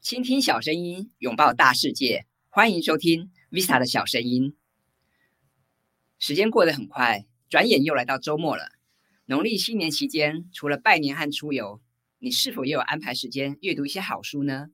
[0.00, 2.24] 倾听小声音，拥抱大世界。
[2.48, 4.56] 欢迎收听 Vista 的小声音。
[6.20, 8.70] 时间过得很快，转眼又来到周末了。
[9.26, 11.82] 农历新年期间，除了拜年和出游，
[12.20, 14.68] 你是否也有安排时间阅读一些好书呢？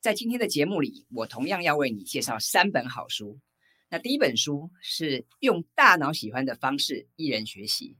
[0.00, 3.40] 在今天的节目里，我同样要为你介绍三本好书。
[3.88, 7.96] 那第一本书是用大脑喜欢的方式一人学习，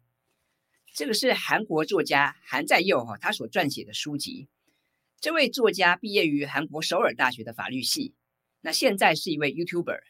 [0.93, 4.49] 这个是韩国作家韩在佑哈他所撰写的书籍。
[5.23, 8.13] 这位作家毕业于韩国首尔大学的法律系，
[8.61, 10.01] 那现在是一位 YouTuber。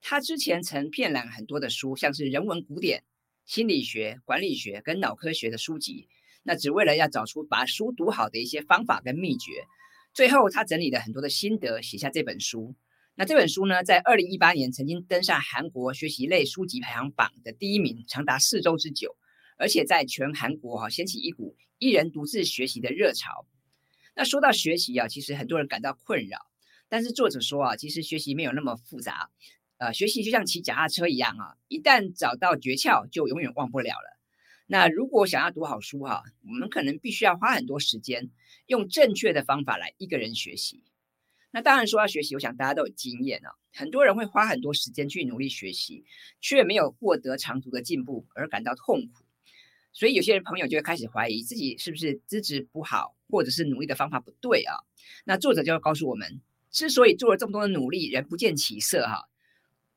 [0.00, 3.02] 他之前曾遍览很多的书，像是人文古典、
[3.44, 6.08] 心理学、管理学跟脑科学的书籍，
[6.44, 9.64] 那只为了要找出把书读好的一些方法跟秘诀。
[10.14, 12.76] 最后，他整理了很多的心得，写下这本书。
[13.16, 19.16] 那这本书呢，在二零一八年曾经登上韩国学习类书籍排行榜的第一名，长达四周之久，
[19.58, 23.44] 而且在全韩国哈掀起一股一人独自学习的热潮。
[24.14, 26.38] 那说到学习啊，其实很多人感到困扰，
[26.88, 29.30] 但是作者说啊，其实学习没有那么复杂，
[29.78, 34.18] 呃，学习就像骑脚踏车一样啊，一旦找到诀窍，就永远忘不了了。
[34.66, 38.30] 那如果想要读好书哈，我们可能必须要花很多时间，
[38.66, 40.84] 用正确的方法来一个人学习。
[41.50, 46.04] 那当然说要学习，我想大家都有经验啊，很多人会花很多时间去努力学习，
[46.40, 49.21] 却没有获得长足的进步而感到痛苦。
[49.92, 54.74] 所以有些人朋友就会开始怀疑自己是不是资质不好，或者是努力的方法不对啊？
[55.24, 56.40] 那作者就要告诉我们，
[56.70, 59.28] 之所以做了这么多的努力，人不见起色哈，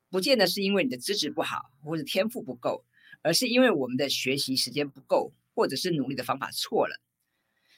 [0.09, 2.83] 不见得是因为你的资质不好，或者天赋不够，
[3.21, 6.99] 而是因为我们的学习时间不够，或者是努力的方法错了。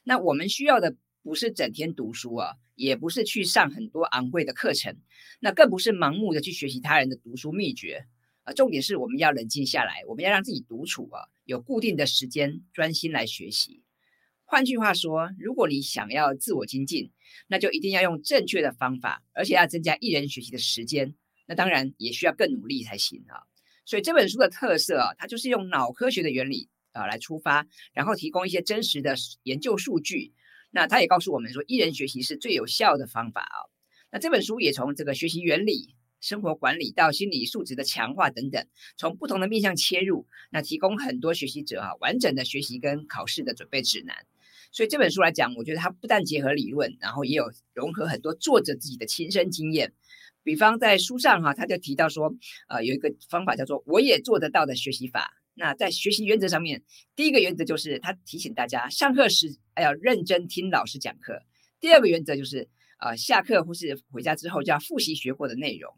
[0.03, 4.97] 那我们需要的不是整天读书啊，也不是去上很多昂贵的课程，
[5.39, 8.07] 那更不是盲目的去学习他人的读书秘诀。
[8.47, 13.83] 啊，重点是我们要冷静下来，我们要让自己独处啊，有固定的时间专心来学习。
[14.45, 17.11] 换句话说，如果你想要自我精进，
[17.47, 21.13] 那就一定要用正确的方法，而且要增加一人学习的时间。
[21.45, 23.43] 那当然也需要更努力才行啊。
[23.83, 30.33] 所以这本书的特色啊，它就是用脑科学的原理啊来出发，然后提供一些真实的研究数据。
[30.71, 33.67] 那它也告诉我们说，一人学习是最有效的方法啊。
[34.09, 35.96] 那这本书也从这个学习原理。
[36.19, 38.65] 生活管理到心理素质的强化等等，
[38.97, 44.15] 从不同的面向切入，那提供很多学习者啊完整的学习跟考试的准备指南。
[44.71, 49.93] 所以这本书来讲，我觉得它不但结合理论，然后也有融合很多作者自己的亲身经验。
[50.43, 52.33] 比方在书上哈，他就提到说，
[52.69, 55.33] 呃，有一个方法叫做“我也做得到”的学习法。
[55.53, 56.83] 那在学习原则上面，
[57.15, 61.41] 第一个原则就是他提醒大家，上课时要认真听老师讲课。
[61.79, 65.93] 第二个原则就是，呃，下课或是回家之后就要复习学过的内容。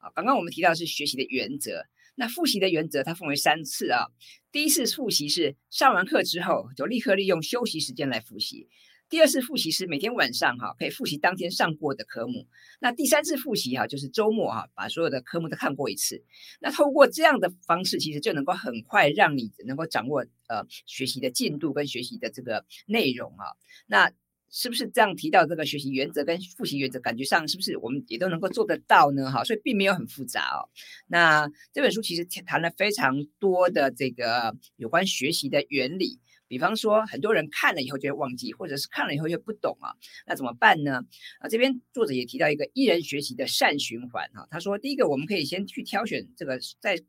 [0.00, 1.84] 啊，刚刚我们提到的是学习的原则，
[2.16, 4.06] 那复习的原则它分为三次啊。
[4.50, 8.66] 第一次复习是上完课之后就立刻利用休息时间来复习；
[9.08, 12.46] 第二次复习是每天晚上哈可以复习当天上过的科目；
[12.80, 16.24] 那第三次复习哈就是周末哈把所有的科目都看过一次。
[16.60, 23.44] 那透过这样的方式，其实就能够很快让你能够掌握呃学习的进度跟学习的这个内容啊。
[23.86, 24.10] 那
[24.50, 29.30] 是不是这样提到这个学习原则跟复习原则，感觉上是不是我们也都能够做得到呢？
[29.30, 30.68] 哈，所以并没有很复杂哦。
[31.06, 36.18] 那这本书其实谈了非常多的这个有关学习的原理，
[36.48, 39.94] 比方说很多人看了以后就会忘记，或者是看了以后又不懂啊，
[40.26, 41.04] 那怎么办呢？
[41.38, 44.48] 啊，这边作者也提到一个一人学习的善循环哈。
[44.50, 47.00] 他说，第一个我们可以先去挑选这个在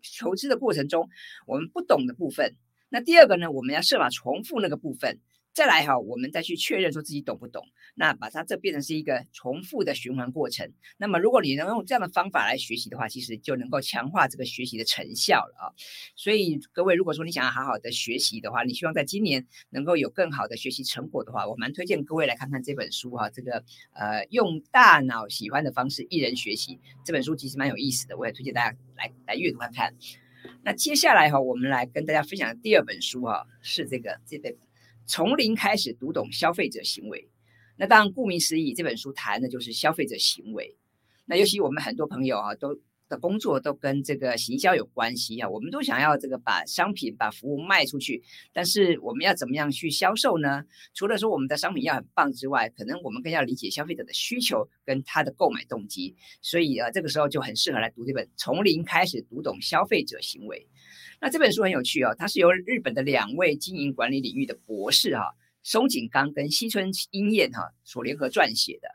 [0.00, 1.10] 求知的过程中
[1.46, 2.56] 我们不懂的部分，
[2.88, 5.20] 那第二个呢，我们要设法重复那个部分。
[5.54, 7.62] 再来哈，我们再去确认说自己懂不懂，
[7.94, 10.72] 那把它这变成是一个重复的循环过程。
[10.96, 15.64] 那么如果你能用这样的方法来学习的话，其实就能够强化这个学习的成效了啊。
[16.16, 23.28] 所以各位，如果说你想要好好的学习的话，你希望在今年能够有更好的学习成果的话，我蛮推荐各位来看看这本书哈。
[23.28, 23.62] 这个
[23.92, 29.94] 呃，用大脑喜欢的方式一人学习这本书其实蛮有意思的，我也推荐大家来来阅读看看。
[30.64, 34.56] 那接下来哈，我们来跟大家分享的第二本书哈，是这个这本。
[35.06, 37.28] 从零开始读懂消费者行为，
[37.76, 40.76] 那当然顾名思义，这本书谈的就是消费者行为。
[41.24, 42.78] 那尤其我们很多朋友啊，都
[43.08, 48.22] 的工作都跟这个行销有关系啊，我们都想要这个把商品、把服务卖出去，
[48.54, 50.64] 但是我们要怎么样去销售呢？
[50.94, 56.16] 除了说我们的商品要很棒之外，可能我们更要理解消费者的需求跟他的购买动机。
[56.40, 60.66] 所以啊，这个时候就很适合来读这本《从零开始读懂消费者行为》。
[61.22, 68.88] 那这本书很有趣哦，它是由日本的两位经营管理领域的博士哈、松井刚跟西村英彦哈所联合撰写的。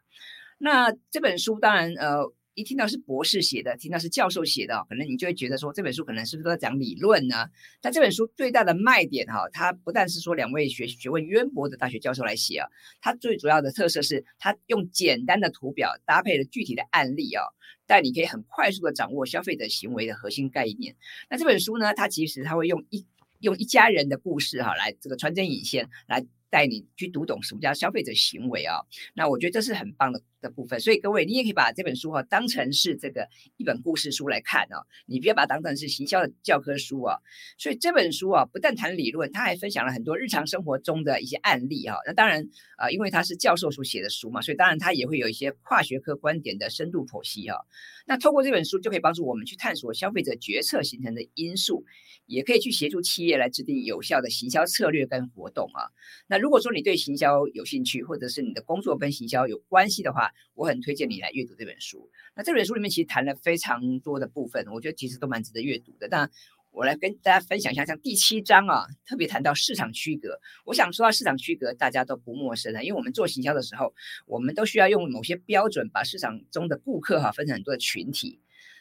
[0.58, 7.48] 那这本书当然呃一听到是博士写的，听到是教授写的，可能你就会觉得说这本书可能是不是都在讲理论呢？
[7.80, 12.68] 但这本书最大的卖点哈，它不但是说两位学学问渊博的大学教授来写啊，
[13.00, 17.44] 它最主要的特色是它用简单的图表搭配了具体的案例啊，
[17.86, 20.96] 但你可以很快速的掌握消费者行为的核心概念。
[21.30, 23.06] 那这本书呢，它其实它会用一
[23.42, 26.26] 用一家人的故事哈来这个穿针引线来。
[26.50, 30.80] 带你去读懂什么叫消费者行为啊、哦，那我觉得这是很棒的的部分。
[30.80, 37.18] 所以各位，你也可以把这本书哈、哦、当成是这个一本故事书来看哦，你不要把它当成是行销的教科书啊、
[37.58, 42.00] 所以这本书啊、不但谈理论，它还分享了很多日常生活中的一些案例哈、哦。
[42.06, 42.48] 那当然
[42.78, 47.66] 啊、因为它是教授所写的书嘛，所以当然它也会有一些跨学科观点的深度剖析哈、哦。
[48.06, 51.84] 那透过这本书就可以帮助我们去探索消费者决策形成的因素，
[52.26, 55.90] 也可以去协助企业来制定有效的行销策略跟活动啊。
[56.28, 62.10] 那如果说你对行销有兴趣，或者是你的工作跟行销有关系的话，我很推荐你来阅读这本书。
[62.36, 66.08] 那这本书里面其实谈了非常多的部分，我觉得其实都蛮值得阅读的。
[66.10, 66.30] 那
[66.72, 70.40] 我来跟大家分享一下，像第七章啊，特别谈到市场区隔。
[70.64, 73.96] 我想说到市场区隔，大家都不陌生了，因为我们做行销的时候，
[74.28, 78.40] 我们都需要用某些标准把市场中的顾客哈、分成很多的群体。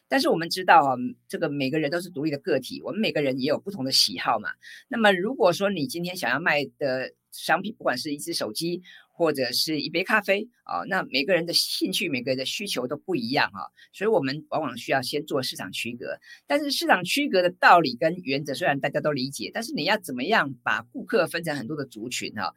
[0.09, 0.95] 但是我们知道啊，
[1.27, 4.51] 这个每个人都是独立的个体，我们每个人也有不同的喜好嘛。
[4.89, 8.83] 那么如果说你今天想要卖的商品，不管是一只手机
[9.17, 16.19] 或者是一杯咖啡啊，那每个人的兴趣、每个人的需求都不一样哈，所以我们往往需要先做市场区隔。
[16.47, 22.53] 但是市场区隔的道理跟原则虽然大家都理解，但是你要怎么样把顾客分成很多的族群哈，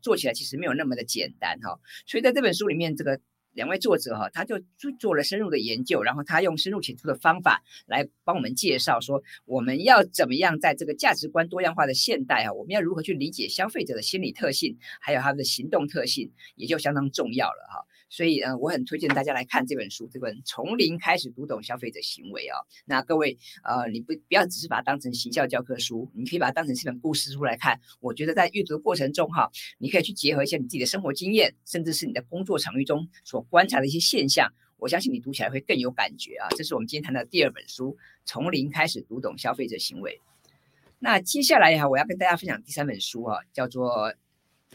[0.00, 1.80] 做起来其实没有那么的简单哈。
[2.06, 3.20] 所以在这本书里面，这个。
[3.52, 17.86] 两位作者哈，他就做做了深入的研究，然后他用深入浅出的方法来帮我们介绍说，我们要怎么样在这个价值观多样化的现代啊，我们要如何去理解消费者的心理特性，还有他的行动特性，也就相当重要了哈。
[18.10, 22.58] 所以，呃，我很推荐大家来看这本书，这本从零开始读懂消费者行为啊。
[22.84, 27.80] 那各位，呃，你不不要只是把它当成行销教科书，你可以把它当成是一本故事书来看。
[28.00, 29.48] 我觉得在阅读的过程中，哈，
[29.78, 34.52] 你可以去结合一些你自己的生活经验，甚至是你的工作场域中所观察的一些现象。
[34.76, 36.48] 我相信你读起来会更有感觉啊。
[36.56, 40.20] 这是我们今天谈的第二本书，从零开始读懂消费者行为。
[40.98, 44.12] 那接下来哈，我要跟大家分享第三本书啊，叫做《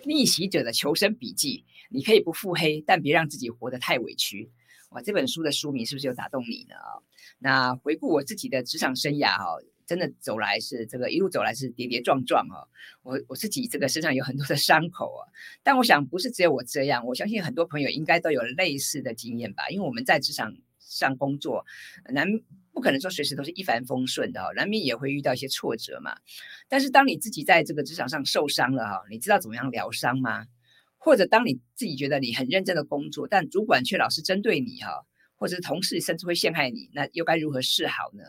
[0.06, 1.66] 逆袭者的求生笔记》。
[1.96, 4.52] 你可以不腹黑，但别让自己活得太委屈。
[4.90, 6.76] 哇，这本书的书名是不是有打动你呢？
[6.76, 7.02] 啊，
[7.40, 12.64] 那回顾我自己的职场生涯哈，真的走来是这个一路走来是跌跌撞撞啊。
[13.02, 15.24] 我我自己这个身上有很多的伤口啊，
[15.64, 19.70] 但我想不是只有我这样，我相信很多朋友应该都有类似的经验吧。
[19.70, 21.66] 因为我们在职场上工作，
[22.14, 22.28] 难
[22.72, 26.16] 不可能说随时都是一帆风顺的，难免也会遇到一些挫折嘛。
[26.70, 30.46] 但是当你自己在这个职场上受伤了哈，你知道怎么样疗伤吗？
[31.06, 35.06] 或者当你自己觉得你很认真的工作，但主管却老是针对你哈，
[35.36, 38.24] 或者是同事甚至会陷害你，那又该如何是好呢？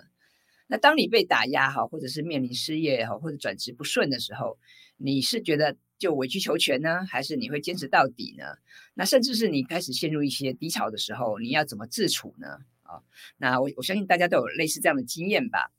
[0.66, 4.58] 那当你被打压哈，或者是面临失业哈，或者转职不顺的时候，
[4.98, 8.44] 你是觉得就委曲求全呢，还是你会坚持到底呢？
[8.92, 12.58] 那甚至是你开始陷入一些低潮的时候，你要怎么自处呢？
[12.82, 13.00] 啊，
[13.38, 15.72] 那我我相信大家都有类似这样的经验吧。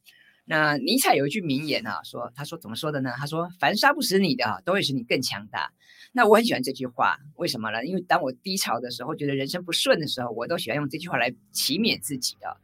[0.50, 3.12] 那尼采有一句名言啊，说他说怎么说的呢？
[3.18, 5.72] 他说：“凡杀不死你的，都会使你更强大。”
[6.14, 7.86] 那我很喜欢这句话，为什么呢？
[7.86, 12.58] 因为当我低潮的时候，觉得人生不顺的时候，我都喜欢用这句话来启勉自己的。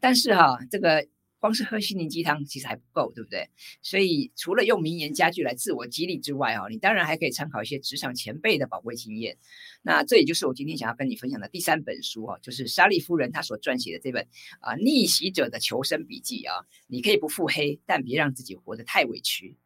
[0.00, 1.06] 但是哈，这个。
[1.40, 3.48] 光是喝心灵鸡汤其实还不够，对不对？
[3.82, 9.36] 所以除了用名言佳句来自我激励之外，哦，你当然还可以参考一些职场前辈的宝贵经验。
[9.82, 14.26] 那这也就是我今天想要跟你分享的第三本书哦，就是莎莉夫人她所撰写的这本
[14.60, 16.66] 啊《逆袭者的求生笔记》啊。
[16.86, 19.56] 你可以不腹黑，但别让自己活得太委屈。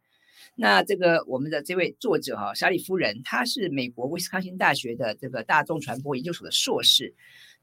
[0.54, 7.14] 那这个我们的这位作者哈，莎莉夫人，她是美国威斯康星大学的这个大众传播研究所的硕士。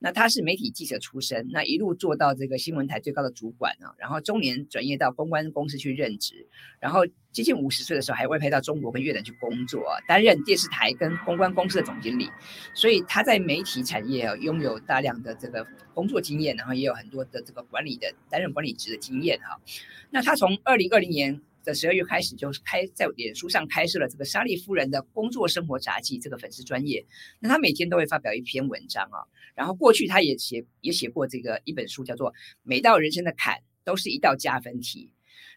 [0.02, 6.48] 那他是媒体记者出身，那一路做到这个新闻台最高的主管啊，然后中年转业到公关公司去任职，
[6.80, 12.30] 然后接近五十岁的时候还外派到中国跟越南去工作，担任电视台跟公关公司的总经理，
[12.74, 19.60] 所以他在媒体产业啊拥有大量的这个工作经验，然后也有很多的这个管理的担任管理职的经验哈。
[20.12, 21.42] 那他从二零二零年。
[21.70, 27.06] 的十二月开始就开在脸书上开设了这个莎莉夫人的工作生活杂记这个粉丝专业，
[27.40, 29.22] 那她每天都会发表一篇文章啊，
[29.56, 32.32] 然后过去她也写也写过这个一本书叫做
[32.64, 35.12] 《每道人生的坎都是一道加分题》，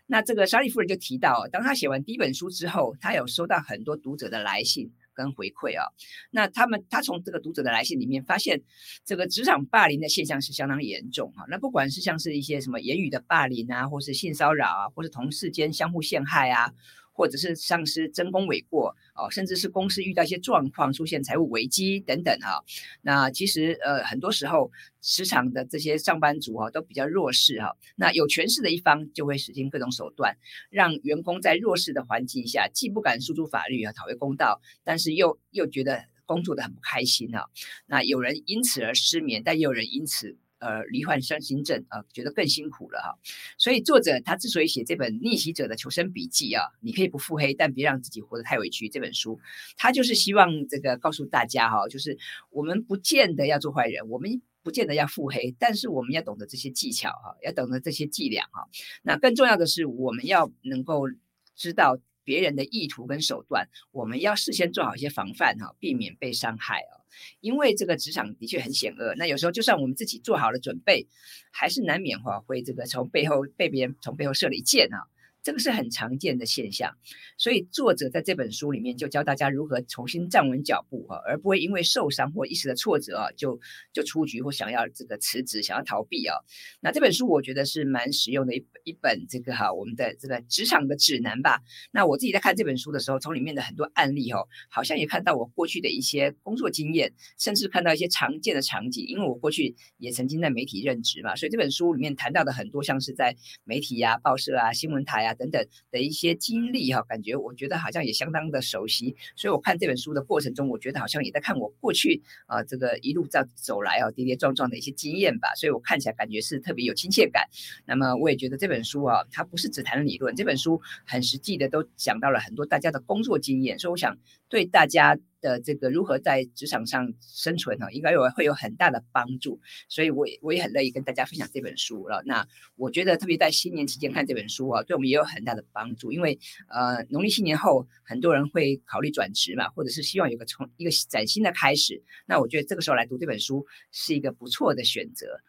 [0.06, 4.92] 那这个莎莉夫人就提到，当她写完第一本书之后，她有收到很多读者的来信。
[5.14, 5.86] 跟回馈啊，
[6.30, 8.60] 那他们他从这个读者的来信里面发现，
[9.04, 11.44] 这个职场霸凌的现象是相当严重哈。
[11.48, 16.72] 那不管是像是一些什么言语的霸凌啊，或是性骚扰啊，或是同事间相互陷害啊，
[17.12, 22.64] 或者是上司争功诿过哦，甚至是公司遇到一些状况，出现财务危机等等哈、
[23.02, 30.36] 那其实呃很多时候职场的这些上班族哈、哦、都比较弱势哈、那有权势的一方就会使尽各种手段，
[30.70, 37.50] 让员工在弱势的环境下，既不敢诉诸法律啊讨回公道，但是又又觉得工作的很不开心哈、
[37.86, 40.38] 那有人因此而失眠，但也有人因此。
[40.62, 43.18] 呃，罹患身心症啊，觉得更辛苦了哈。
[43.58, 48.88] 所以作者他之所以写这本《逆袭者的求生笔记》啊，你可以不腹黑，但别让自己活得太委屈。
[48.88, 49.40] 这本书，
[49.76, 52.16] 他就是希望这个告诉大家哈，就是
[52.50, 58.68] 我们不见得要做坏人，我们不见得要腹黑，但是我们要懂得这些技巧哈，要懂得这些伎俩哈。
[59.02, 61.08] 那更重要的是，我们要能够
[61.56, 67.01] 知道别人的意图跟手段，我们要事先做好一些防范哈，避免被伤害啊。
[67.40, 71.06] 因为这个职场的确很险恶，那有时候就算我们自己做好了准备，
[71.50, 75.11] 还是难免哈会这个从背后被别人从背后射了一箭啊。
[75.42, 76.96] 这个是很常见的现象，
[77.36, 83.58] 所以作者在这本书里面就教大家如何重新站稳脚步哈，而不会因为受伤或一时的挫折啊，就
[83.92, 86.36] 就出局或想要这个辞职、想要逃避啊。
[86.80, 91.60] 那这本书我觉得是蛮实用的一一本这个哈我们的这个职场的指南吧。
[91.90, 103.34] 那我自己在看这本书的时候，从里面的很多案例哦，好像也看到我过去的一些工作经验，甚至看到一些常见的场景，因为我过去也曾经在媒体任职嘛，所以这本书里面谈到的很多像是在
[103.64, 105.31] 媒体呀、啊、报社啊、新闻台啊。
[105.34, 117.48] 等等的一些经历哈，感觉我觉得好像也相当的熟悉，所以我看这本书的过程中，我觉得好像也在看我过去啊这个一路在走来啊跌跌撞撞的一些经验吧，所以我看起来感觉是特别有亲切感。
[117.86, 124.16] 那么我也觉得这本书啊，它不是只谈理论，这本书很实际的都讲到了很多大家的工作经验，所以我想
[124.48, 125.18] 对大家。
[125.42, 132.22] 的这个如何在职场上生存哈，应该有会有很大的帮助，所以我也我也很乐意跟大家分享这本书了。
[132.24, 132.46] 那
[132.76, 145.40] 我觉得特别在新年期间看这本书啊，对我们也有很大的帮助，因为呃农历新年后很多人会考虑转职嘛，或者是希望有个从一个崭新的开始，那我觉得这个时候来读这本书是一个不错的选择。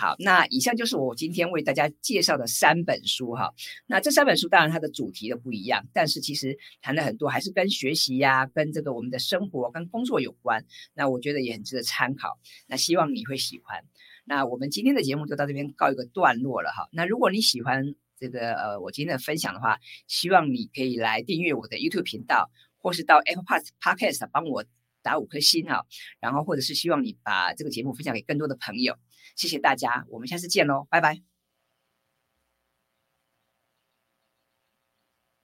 [0.00, 3.52] 好，那以上就是我今天为大家介绍的三本书哈。
[3.84, 10.64] 那这三本书当然它的主题都不一样，但是其实谈了很多，还是跟学习呀、跟这个我们的生活、跟工作有关。
[10.94, 12.38] 那我觉得也很值得参考。
[12.68, 13.82] 那希望你会喜欢。
[14.24, 16.88] 那我们今天的节目就到这边告一个段落了哈。
[16.92, 23.42] 那如果你喜欢这个呃我今天的分享的话，希望你可以来订阅我的 YouTube 频道，或是到 Apple
[23.82, 24.64] Podcast 帮我
[25.08, 25.86] 打五颗星哈。
[26.20, 28.94] 然后或者是希望你把这个节目分享给更多的朋友。
[29.36, 31.37] 谢谢大家，我们下次见喽，拜拜。